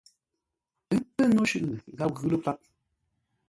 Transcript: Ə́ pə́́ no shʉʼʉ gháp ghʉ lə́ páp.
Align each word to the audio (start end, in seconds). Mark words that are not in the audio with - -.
Ə́ 0.93 0.99
pə́́ 1.15 1.27
no 1.35 1.41
shʉʼʉ 1.49 1.71
gháp 1.97 2.09
ghʉ 2.15 2.25
lə́ 2.31 2.39
páp. 2.45 2.57